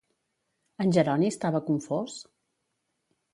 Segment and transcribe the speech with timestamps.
[0.85, 2.17] En Jeroni estava confós?